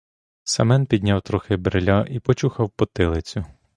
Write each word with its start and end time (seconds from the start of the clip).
Семен 0.43 0.85
підняв 0.85 1.21
трохи 1.21 1.57
бриля 1.57 2.05
і 2.09 2.19
почухав 2.19 2.69
потилицю. 2.69 3.45